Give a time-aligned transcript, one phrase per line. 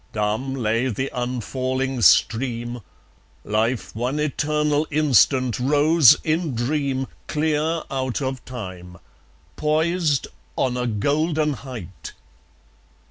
[0.13, 2.81] Dumb lay the unfalling stream;
[3.43, 8.97] Life one eternal instant rose in dream Clear out of time,
[9.57, 10.25] poised
[10.57, 12.13] on a golden height.